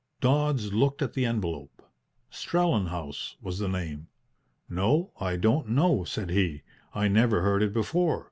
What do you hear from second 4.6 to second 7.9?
"No, I don't know," said he. "I never heard it